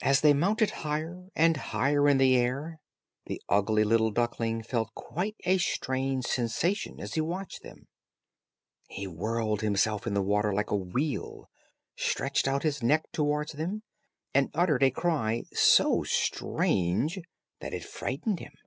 [0.00, 2.80] As they mounted higher and higher in the air,
[3.26, 7.86] the ugly little duckling felt quite a strange sensation as he watched them.
[8.88, 11.50] He whirled himself in the water like a wheel,
[11.94, 13.82] stretched out his neck towards them,
[14.32, 17.20] and uttered a cry so strange
[17.60, 18.64] that it frightened himself.